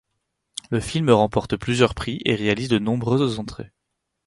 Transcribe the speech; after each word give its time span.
Le 0.71 0.79
film 0.79 1.11
remporte 1.11 1.55
plusieurs 1.57 1.93
prix 1.93 2.21
et 2.25 2.33
réalise 2.33 2.69
de 2.69 2.79
nombreuses 2.79 3.37
entrées. 3.37 3.71